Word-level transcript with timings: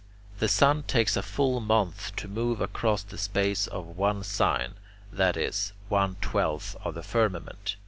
The 0.39 0.47
sun 0.47 0.81
takes 0.87 1.15
a 1.15 1.21
full 1.21 1.59
month 1.59 2.15
to 2.15 2.27
move 2.27 2.59
across 2.59 3.03
the 3.03 3.19
space 3.19 3.67
of 3.67 3.85
one 3.85 4.23
sign, 4.23 4.73
that 5.13 5.37
is, 5.37 5.73
one 5.89 6.15
twelfth 6.21 6.75
of 6.83 6.95
the 6.95 7.03
firmament. 7.03 7.75